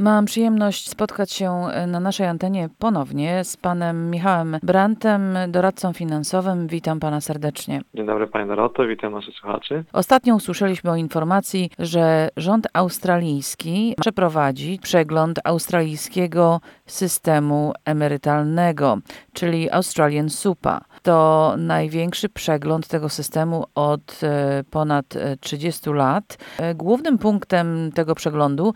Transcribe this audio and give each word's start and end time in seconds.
Mam 0.00 0.24
przyjemność 0.24 0.88
spotkać 0.88 1.32
się 1.32 1.66
na 1.86 2.00
naszej 2.00 2.26
antenie 2.26 2.68
ponownie 2.78 3.44
z 3.44 3.56
panem 3.56 4.10
Michałem 4.10 4.56
Brantem, 4.62 5.38
doradcą 5.48 5.92
finansowym. 5.92 6.66
Witam 6.66 7.00
pana 7.00 7.20
serdecznie. 7.20 7.80
Dzień 7.94 8.06
dobry 8.06 8.26
panie 8.26 8.46
Doroto, 8.46 8.86
witam 8.86 9.12
naszych 9.12 9.34
słuchaczy. 9.34 9.84
Ostatnio 9.92 10.34
usłyszeliśmy 10.34 10.90
o 10.90 10.96
informacji, 10.96 11.70
że 11.78 12.28
rząd 12.36 12.68
australijski 12.72 13.94
przeprowadzi 14.00 14.78
przegląd 14.82 15.40
australijskiego 15.44 16.60
systemu 16.86 17.72
emerytalnego, 17.84 18.98
czyli 19.32 19.70
Australian 19.70 20.30
SUPA. 20.30 20.80
To 21.02 21.54
największy 21.58 22.28
przegląd 22.28 22.88
tego 22.88 23.08
systemu 23.08 23.64
od 23.74 24.20
e, 24.22 24.64
ponad 24.70 25.14
30 25.40 25.90
lat. 25.90 26.38
E, 26.58 26.74
głównym 26.74 27.18
punktem 27.18 27.92
tego 27.94 28.14
przeglądu 28.14 28.74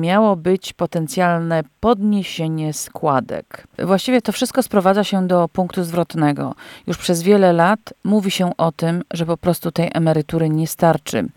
miało 0.00 0.36
być 0.36 0.55
potencjalne 0.72 1.62
podniesienie 1.80 2.72
składek. 2.72 3.66
Właściwie 3.78 4.22
to 4.22 4.32
wszystko 4.32 4.62
sprowadza 4.62 5.04
się 5.04 5.26
do 5.26 5.48
punktu 5.48 5.84
zwrotnego. 5.84 6.54
Już 6.86 6.98
przez 6.98 7.22
wiele 7.22 7.52
lat 7.52 7.80
mówi 8.04 8.30
się 8.30 8.56
o 8.56 8.72
tym, 8.72 9.02
że 9.10 9.26
po 9.26 9.36
prostu 9.36 9.70
tej 9.70 9.90
emerytury 9.94 10.48
nie 10.50 10.66
starczy. 10.66 11.28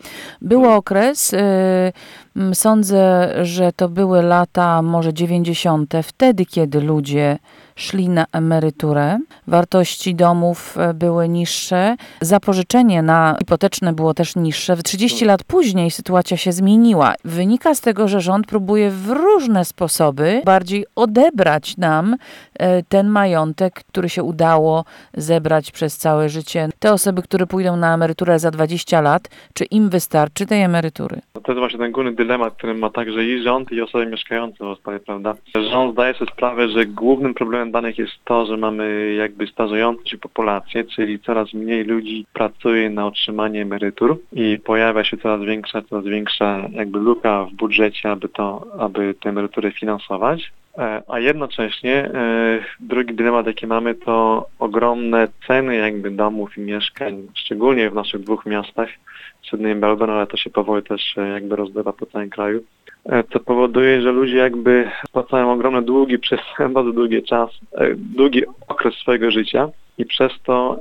Był 0.42 0.66
okres, 0.66 1.32
yy, 1.32 2.56
sądzę, 2.56 3.30
że 3.46 3.72
to 3.74 3.90
były 3.90 4.22
lata 4.22 4.82
może 4.82 5.14
90., 5.14 5.94
wtedy, 6.04 6.46
kiedy 6.46 6.82
ludzie 6.82 7.40
szli 7.80 8.10
na 8.10 8.26
emeryturę, 8.32 9.20
wartości 9.48 10.16
domów 10.16 10.78
e, 10.78 10.94
były 10.94 11.30
niższe, 11.30 11.96
zapożyczenie 12.22 13.02
na 13.02 13.36
hipoteczne 13.40 13.94
było 13.94 14.14
też 14.14 14.36
niższe. 14.36 14.78
30 14.78 15.26
lat 15.26 15.44
później 15.44 15.92
sytuacja 15.92 16.38
się 16.38 16.52
zmieniła. 16.52 17.14
Wynika 17.26 17.76
z 17.76 17.82
tego, 17.82 18.08
że 18.08 18.22
rząd 18.22 18.48
próbuje 18.48 18.92
w 18.92 19.09
różne 19.10 19.66
sposoby 19.66 20.42
bardziej 20.46 20.86
odebrać 20.96 21.78
nam 21.78 22.16
e, 22.60 22.84
ten 22.84 23.10
majątek, 23.10 23.74
który 23.74 24.10
się 24.10 24.24
udało 24.24 24.86
zebrać 25.14 25.72
przez 25.72 25.98
całe 25.98 26.30
życie. 26.30 26.70
Te 26.80 26.94
osoby, 26.94 27.22
które 27.22 27.48
pójdą 27.48 27.78
na 27.78 27.94
emeryturę 27.94 28.40
za 28.40 28.52
20 28.52 29.02
lat, 29.02 29.30
czy 29.54 29.66
im 29.66 29.90
wystarczy 29.90 30.46
tej 30.46 30.62
emerytury? 30.62 31.22
To 31.34 31.52
jest 31.52 31.60
właśnie 31.60 31.80
ten 31.80 31.92
główny 31.92 32.12
dylemat, 32.12 32.54
który 32.54 32.74
ma 32.74 32.90
także 32.90 33.26
i 33.26 33.44
rząd, 33.44 33.72
i 33.72 33.82
osoby 33.82 34.06
mieszkające 34.06 34.58
w 34.64 34.68
Australii, 34.68 35.02
prawda? 35.06 35.36
Rząd 35.72 35.94
zdaje 35.94 36.14
sobie 36.14 36.32
sprawę, 36.32 36.70
że 36.70 36.86
głównym 36.86 37.34
problemem 37.34 37.72
danych 37.72 37.98
jest 37.98 38.14
to, 38.26 38.46
że 38.46 38.58
mamy 38.58 39.14
jakby 39.14 39.48
starzejącą 39.48 40.06
się 40.06 40.18
populację, 40.18 40.84
czyli 40.84 41.20
coraz 41.20 41.54
mniej 41.54 41.84
ludzi 41.84 42.26
pracuje 42.34 42.90
na 42.90 43.08
otrzymanie 43.08 43.62
emerytur 43.62 44.18
i 44.34 44.60
pojawia 44.64 45.04
się 45.04 45.18
coraz 45.18 45.42
większa, 45.42 45.82
coraz 45.82 46.06
większa 46.06 46.68
jakby 46.72 47.00
luka 47.00 47.46
w 47.46 47.54
budżecie, 47.54 48.12
aby 48.12 48.30
to, 48.30 48.66
aby 48.90 49.14
te 49.14 49.30
emerytury 49.30 49.72
finansować. 49.72 50.52
E, 50.78 51.02
a 51.08 51.20
jednocześnie 51.20 51.96
e, 51.96 52.60
drugi 52.80 53.14
dylemat, 53.14 53.48
jaki 53.48 53.68
mamy, 53.68 53.96
to 53.96 54.46
ogromne 54.60 55.28
ceny 55.48 55.76
jakby 55.76 56.12
domów 56.12 56.58
i 56.58 56.62
mieszkań, 56.62 57.28
szczególnie 57.34 57.90
w 57.90 57.94
naszych 57.94 58.22
dwóch 58.22 58.46
miastach, 58.46 58.90
Sydney 59.50 59.72
i 59.72 59.76
Melbourne, 59.76 60.14
ale 60.14 60.28
to 60.28 60.38
się 60.38 60.50
powoli 60.50 60.84
też 60.84 61.18
e, 61.18 61.28
jakby 61.28 61.56
rozbywa 61.56 61.94
po 61.94 62.06
całym 62.06 62.30
kraju. 62.30 62.64
Co 63.34 63.40
powoduje, 63.40 64.02
że 64.02 64.12
ludzie 64.12 64.38
jakby 64.38 64.92
spłacają 65.08 65.52
ogromne 65.52 65.82
długi 65.82 66.20
przez 66.20 66.40
bardzo 66.76 66.92
długi 66.92 67.24
czas, 67.24 67.50
długi 67.96 68.44
okres 68.68 68.94
swojego 68.96 69.32
życia 69.32 69.70
i 70.00 70.06
przez 70.06 70.32
to 70.44 70.80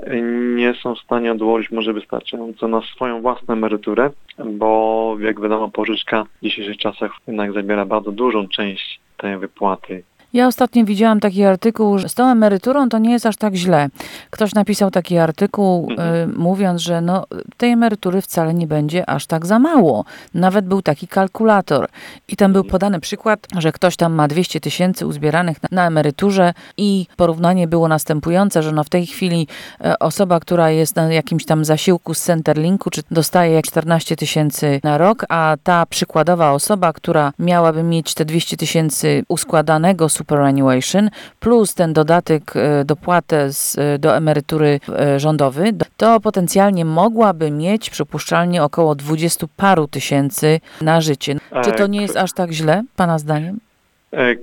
nie 0.55 0.75
są 0.75 0.95
w 0.95 0.99
stanie 0.99 1.33
odłożyć 1.33 1.71
może 1.71 1.93
wystarczająco 1.93 2.69
na 2.69 2.81
swoją 2.81 3.23
własną 3.23 3.55
emeryturę, 3.55 4.11
bo 4.45 5.17
jak 5.21 5.41
wiadomo 5.41 5.69
pożyczka 5.69 6.25
w 6.25 6.45
dzisiejszych 6.45 6.77
czasach 6.77 7.13
jednak 7.27 7.53
zabiera 7.53 7.85
bardzo 7.85 8.13
dużą 8.13 8.49
część 8.49 9.01
tej 9.17 9.39
wypłaty. 9.39 10.03
Ja 10.33 10.47
ostatnio 10.47 10.85
widziałam 10.85 11.21
taki 11.21 11.45
artykuł, 11.45 11.99
że 11.99 12.09
z 12.09 12.15
tą 12.15 12.31
emeryturą 12.31 12.89
to 12.89 12.99
nie 12.99 13.13
jest 13.13 13.27
aż 13.27 13.37
tak 13.37 13.55
źle. 13.55 13.89
Ktoś 14.31 14.55
napisał 14.55 14.91
taki 14.91 15.19
artykuł, 15.19 15.91
mhm. 15.91 16.31
y, 16.31 16.39
mówiąc, 16.39 16.81
że 16.83 17.01
no, 17.01 17.25
tej 17.57 17.73
emerytury 17.73 18.21
wcale 18.21 18.55
nie 18.55 18.67
będzie 18.67 19.11
aż 19.11 19.27
tak 19.27 19.47
za 19.47 19.59
mało. 19.59 20.05
Nawet 20.35 20.67
był 20.67 20.83
taki 20.83 21.09
kalkulator. 21.09 21.89
I 22.29 22.37
tam 22.37 22.53
był 22.53 22.65
podany 22.65 23.01
przykład, 23.01 23.47
że 23.59 23.73
ktoś 23.73 23.97
tam 23.97 24.13
ma 24.13 24.29
200 24.29 24.61
tysięcy 24.61 25.07
uzbieranych 25.07 25.63
na, 25.63 25.69
na, 25.73 25.87
emeryturze 25.87 26.55
i 26.77 27.07
porównanie 27.17 27.69
było 27.69 27.89
następujące, 27.89 28.63
że 28.63 28.73
no 28.73 28.85
w 28.85 28.89
tej 28.89 29.07
chwili 29.07 29.47
y, 29.87 29.99
osoba, 29.99 30.41
która 30.41 30.71
jest 30.71 30.97
na 30.97 31.13
jakimś 31.13 31.45
tam 31.45 31.65
zasiłku 31.65 32.15
z 32.15 32.21
Centerlinku, 32.21 32.91
czy 32.91 33.03
dostaje 33.11 33.63
14 33.63 34.17
tysięcy 34.17 34.81
na 34.85 34.99
rok, 34.99 35.25
a 35.29 35.57
ta 35.63 35.87
przykładowa 35.87 36.53
osoba, 36.53 36.93
która 36.93 37.33
miałaby 37.39 37.83
mieć 37.83 38.15
te 38.15 38.25
200 38.25 38.57
tysięcy 38.57 39.25
uskładanego 39.29 40.09
superannuation 40.19 41.11
plus 41.41 41.75
ten 41.75 41.93
dodatek, 41.93 42.43
e, 42.57 42.85
dopłatę 42.85 43.53
z, 43.53 43.79
e, 43.79 43.99
do 43.99 44.17
emerytury 44.17 44.81
e, 44.89 45.21
rządowy, 45.21 45.65
to 45.97 46.21
potencjalnie 46.21 46.85
mogłaby 46.85 47.51
mieć 47.51 47.91
przypuszczalnie 47.91 48.63
około 48.63 48.95
dwudziestu 48.95 49.49
paru 49.57 49.89
tysięcy 49.89 50.61
na 50.81 51.01
życie. 51.01 51.37
Czy 51.65 51.73
to 51.73 51.87
nie 51.87 52.03
jest 52.03 52.17
aż 52.17 52.33
tak 52.33 52.51
źle, 52.51 52.83
Pana 52.97 53.19
zdaniem? 53.19 53.59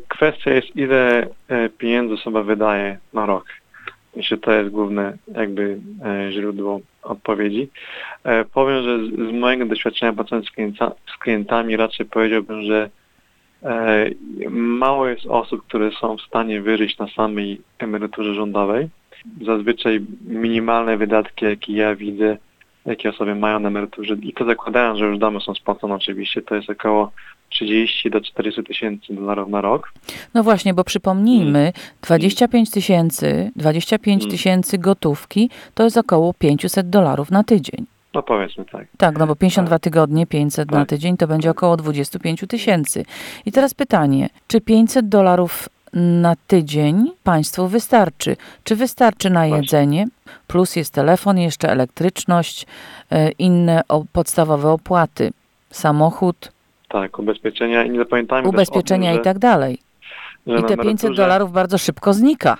Kwestia 0.08 0.52
jest, 0.52 0.75
ile 0.75 1.28
pieniędzy 1.78 2.13
osoba 2.13 2.44
wydaje 2.44 2.97
na 3.13 3.25
rok. 3.25 3.46
Jeśli 4.16 4.38
to 4.38 4.52
jest 4.52 4.69
główne 4.69 5.18
jakby 5.36 5.78
źródło 6.31 6.80
odpowiedzi. 7.03 7.69
Powiem, 8.53 8.84
że 8.84 8.97
z 9.31 9.34
mojego 9.34 9.66
doświadczenia 9.66 10.13
pracując 10.13 10.46
z 11.16 11.18
klientami 11.19 11.78
raczej 11.78 12.06
powiedziałbym, 12.06 12.63
że 12.63 12.90
mało 14.49 15.07
jest 15.07 15.25
osób, 15.25 15.67
które 15.67 15.91
są 16.01 16.17
w 16.17 16.21
stanie 16.21 16.61
wyżyć 16.61 16.97
na 16.97 17.07
samej 17.07 17.61
emeryturze 17.79 18.33
rządowej. 18.33 18.89
Zazwyczaj 19.41 20.01
minimalne 20.27 20.97
wydatki, 20.97 21.45
jakie 21.45 21.73
ja 21.73 21.95
widzę, 21.95 22.37
jakie 22.85 23.09
osoby 23.09 23.35
mają 23.35 23.59
na 23.59 23.67
emeryturze, 23.67 24.15
i 24.21 24.33
to 24.33 24.45
zakładając, 24.45 24.99
że 24.99 25.05
już 25.05 25.17
domy 25.17 25.41
są 25.41 25.53
spłacone 25.53 25.95
oczywiście, 25.95 26.41
to 26.41 26.55
jest 26.55 26.69
około 26.69 27.11
30 27.49 28.09
do 28.09 28.21
40 28.21 28.63
tysięcy 28.63 29.13
dolarów 29.13 29.49
na 29.49 29.61
rok. 29.61 29.93
No 30.33 30.43
właśnie, 30.43 30.73
bo 30.73 30.83
przypomnijmy, 30.83 31.73
25 32.01 32.71
tysięcy, 32.71 33.51
25 33.55 34.23
mm. 34.23 34.31
tysięcy 34.31 34.77
gotówki 34.77 35.49
to 35.73 35.83
jest 35.83 35.97
około 35.97 36.33
500 36.33 36.89
dolarów 36.89 37.31
na 37.31 37.43
tydzień. 37.43 37.85
No 38.15 38.23
powiedzmy 38.23 38.65
tak. 38.65 38.87
Tak, 38.97 39.17
no 39.17 39.27
bo 39.27 39.35
52 39.35 39.75
tak. 39.75 39.83
tygodnie, 39.83 40.27
500 40.27 40.69
tak. 40.69 40.79
na 40.79 40.85
tydzień 40.85 41.17
to 41.17 41.27
będzie 41.27 41.49
około 41.49 41.77
25 41.77 42.43
tysięcy. 42.49 43.05
I 43.45 43.51
teraz 43.51 43.73
pytanie, 43.73 44.29
czy 44.47 44.61
500 44.61 45.09
dolarów 45.09 45.69
na 45.93 46.35
tydzień 46.47 47.11
państwu 47.23 47.67
wystarczy? 47.67 48.37
Czy 48.63 48.75
wystarczy 48.75 49.29
na 49.29 49.45
jedzenie? 49.45 50.07
Plus 50.47 50.75
jest 50.75 50.93
telefon, 50.93 51.37
jeszcze 51.37 51.69
elektryczność, 51.69 52.65
e, 53.11 53.31
inne 53.31 53.81
podstawowe 54.13 54.69
opłaty, 54.69 55.31
samochód. 55.69 56.51
Tak, 56.89 57.19
ubezpieczenia 57.19 57.83
i 57.83 57.89
nie 57.89 57.99
zapamiętajmy 57.99 58.49
Ubezpieczenia 58.49 59.11
tym, 59.11 59.21
i 59.21 59.23
tak 59.23 59.39
dalej. 59.39 59.77
I 60.47 60.63
te 60.63 60.77
500 60.77 61.15
dolarów 61.15 61.51
bardzo 61.51 61.77
szybko 61.77 62.13
znika. 62.13 62.57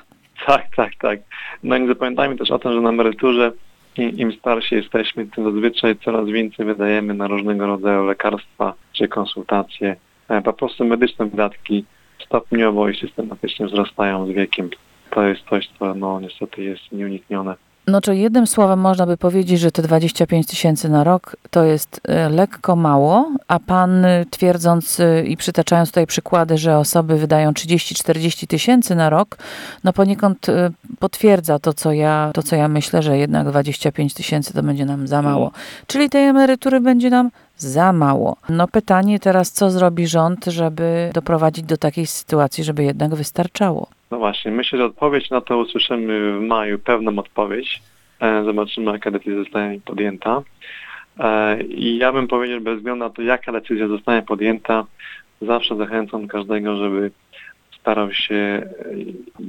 Tak, 0.48 0.76
tak, 0.76 0.92
tak. 1.02 1.20
No 1.64 1.76
i 1.76 1.82
nie 1.82 1.88
zapamiętajmy 1.88 2.38
też 2.38 2.52
o 2.52 2.60
tym, 2.60 2.74
że 2.74 2.82
na 2.82 2.90
emeryturze 2.90 3.52
im 3.98 4.32
starsi 4.32 4.76
jesteśmy, 4.76 5.28
tym 5.28 5.44
zazwyczaj 5.44 5.96
coraz 5.96 6.30
więcej 6.30 6.66
wydajemy 6.66 7.14
na 7.14 7.28
różnego 7.28 7.68
rodzaju 7.68 8.06
lekarstwa 8.06 8.74
czy 8.94 9.08
konsultacje. 9.08 9.96
E, 10.30 10.42
po 10.42 10.54
prostu 10.54 10.86
medyczne 10.86 11.26
wydatki 11.26 11.86
stopniowo 12.26 12.90
i 12.90 12.96
systematycznie 12.96 13.66
wzrastają 13.66 14.28
z 14.28 14.30
wiekiem. 14.30 14.70
To 15.10 15.24
jest 15.24 15.42
coś, 15.50 15.70
co 15.80 15.96
no, 15.96 16.20
niestety 16.20 16.64
jest 16.64 16.92
nieuniknione. 16.92 17.56
No 17.88 18.02
czy 18.02 18.16
jednym 18.16 18.48
słowem 18.48 18.80
można 18.80 19.06
by 19.06 19.18
powiedzieć, 19.18 19.60
że 19.60 19.72
te 19.72 19.82
25 19.82 20.48
tysięcy 20.48 20.90
na 20.90 21.04
rok 21.04 21.36
to 21.52 21.64
jest 21.64 22.02
e, 22.08 22.30
lekko 22.30 22.76
mało, 22.76 23.32
a 23.48 23.60
pan 23.60 24.06
e, 24.06 24.26
twierdząc 24.30 25.00
e, 25.00 25.24
i 25.24 25.38
przytaczając 25.38 25.90
tutaj 25.90 26.08
przykłady, 26.08 26.58
że 26.58 26.78
osoby 26.78 27.18
wydają 27.18 27.52
30-40 27.52 28.48
tysięcy 28.48 28.96
na 28.96 29.10
rok, 29.10 29.38
no 29.84 29.94
poniekąd 29.94 30.48
potwierdza 31.00 31.60
to 31.60 31.74
co, 31.74 31.92
ja, 31.92 32.32
to, 32.34 32.44
co 32.44 32.56
ja 32.56 32.68
myślę, 32.68 33.04
że 33.04 33.18
jednak 33.18 33.50
25 33.50 34.14
tysięcy 34.14 34.54
to 34.54 34.64
będzie 34.64 34.86
nam 34.86 35.08
za 35.08 35.22
mało. 35.22 35.52
Czyli 35.88 36.10
tej 36.10 36.24
emerytury 36.28 36.82
będzie 36.82 37.10
nam 37.10 37.32
za 37.58 37.94
mało. 37.94 38.38
No 38.50 38.68
pytanie 38.68 39.20
teraz, 39.20 39.52
co 39.52 39.70
zrobi 39.70 40.08
rząd, 40.08 40.46
żeby 40.46 41.12
doprowadzić 41.14 41.66
do 41.66 41.78
takiej 41.78 42.06
sytuacji, 42.06 42.64
żeby 42.64 42.84
jednak 42.84 43.16
wystarczało? 43.16 43.88
No 44.12 44.18
właśnie, 44.18 44.52
myślę, 44.52 44.80
że 44.80 44.86
odpowiedź 44.86 45.30
na 45.30 45.42
to 45.42 45.58
usłyszymy 45.58 46.40
w 46.40 46.42
maju, 46.42 46.80
pewną 46.80 47.20
odpowiedź. 47.20 47.82
E, 48.20 48.44
zobaczymy, 48.44 48.92
jaka 48.92 49.12
decyzja 49.12 49.44
zostanie 49.44 49.80
podjęta. 49.86 50.42
E, 51.20 51.62
I 51.62 51.98
ja 51.98 52.14
bym 52.14 52.28
powiedział, 52.28 52.62
bez 52.62 52.78
względu 52.78 53.06
na 53.06 53.10
to, 53.10 53.22
jaka 53.22 53.52
decyzja 53.52 53.88
zostanie 53.88 54.22
podjęta, 54.22 54.86
zawsze 55.42 55.76
zachęcam 55.76 56.28
każdego, 56.28 56.76
żeby 56.76 57.12
starał 57.80 58.14
się 58.14 58.36
e, 58.36 58.66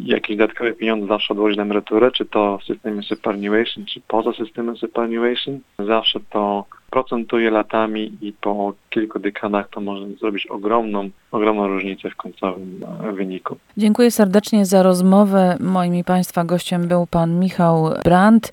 jakieś 0.05 0.37
dodatkowe 0.37 0.73
pieniądze 0.73 1.07
zawsze 1.07 1.33
odłożyć 1.35 1.57
na 1.57 1.63
emeryturę, 1.63 2.11
czy 2.11 2.25
to 2.25 2.59
w 2.59 2.65
systemie 2.65 3.03
superannuation, 3.03 3.85
czy 3.85 4.01
poza 4.09 4.33
systemem 4.33 4.77
superannuation. 4.77 5.61
Zawsze 5.79 6.21
to 6.31 6.65
procentuje 6.97 7.51
latami 7.51 8.13
i 8.21 8.33
po 8.33 8.73
kilku 8.91 9.19
dekadach 9.19 9.69
to 9.71 9.81
może 9.81 10.07
zrobić 10.21 10.47
ogromną, 10.47 11.11
ogromną 11.33 11.69
różnicę 11.69 12.11
w 12.11 12.17
końcowym 12.17 12.81
e, 13.09 13.13
wyniku. 13.13 13.57
Dziękuję 13.77 14.11
serdecznie 14.11 14.67
za 14.67 14.83
rozmowę. 14.83 15.57
Moim 15.61 15.95
i 15.95 16.05
Państwa 16.05 16.45
gościem 16.45 16.89
był 16.89 17.07
Pan 17.07 17.41
Michał 17.41 17.91
Brandt, 18.05 18.53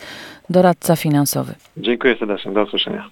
doradca 0.49 0.95
finansowy. 0.95 1.53
Dziękuję 1.77 2.15
serdecznie, 2.17 2.51
do 2.51 2.63
usłyszenia. 2.63 3.09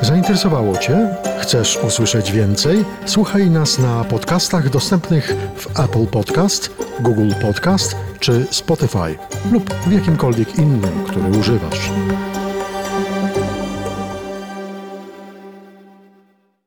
Zainteresowało 0.00 0.76
Cię? 0.76 1.08
Chcesz 1.40 1.78
usłyszeć 1.86 2.32
więcej? 2.32 2.76
Słuchaj 3.04 3.50
nas 3.50 3.78
na 3.78 4.04
podcastach 4.04 4.70
dostępnych 4.70 5.32
w 5.56 5.80
Apple 5.80 6.06
Podcast, 6.12 6.86
Google 7.00 7.30
Podcast 7.42 8.15
czy 8.26 8.46
Spotify 8.50 9.18
lub 9.52 9.74
w 9.74 9.92
jakimkolwiek 9.92 10.58
innym, 10.58 11.04
który 11.06 11.38
używasz. 11.38 11.90